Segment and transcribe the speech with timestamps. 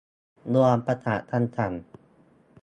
[0.53, 1.71] รวม ประกาศ คำสั่ง